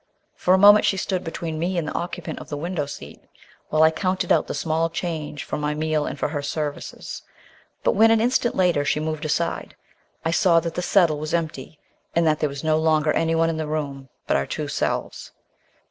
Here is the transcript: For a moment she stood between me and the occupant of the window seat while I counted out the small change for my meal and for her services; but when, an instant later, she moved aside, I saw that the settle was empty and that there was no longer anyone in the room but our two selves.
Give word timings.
For 0.35 0.55
a 0.55 0.57
moment 0.57 0.83
she 0.83 0.97
stood 0.97 1.23
between 1.23 1.59
me 1.59 1.77
and 1.77 1.87
the 1.87 1.93
occupant 1.93 2.39
of 2.39 2.49
the 2.49 2.57
window 2.57 2.87
seat 2.87 3.23
while 3.69 3.83
I 3.83 3.91
counted 3.91 4.31
out 4.31 4.47
the 4.47 4.55
small 4.55 4.89
change 4.89 5.43
for 5.43 5.59
my 5.59 5.75
meal 5.75 6.07
and 6.07 6.17
for 6.17 6.29
her 6.29 6.41
services; 6.41 7.21
but 7.83 7.91
when, 7.91 8.09
an 8.09 8.19
instant 8.19 8.55
later, 8.55 8.83
she 8.83 8.99
moved 8.99 9.25
aside, 9.25 9.75
I 10.25 10.31
saw 10.31 10.59
that 10.61 10.73
the 10.73 10.81
settle 10.81 11.19
was 11.19 11.35
empty 11.35 11.77
and 12.15 12.25
that 12.25 12.39
there 12.39 12.49
was 12.49 12.63
no 12.63 12.79
longer 12.79 13.11
anyone 13.11 13.51
in 13.51 13.57
the 13.57 13.67
room 13.67 14.09
but 14.25 14.35
our 14.35 14.47
two 14.47 14.67
selves. 14.67 15.33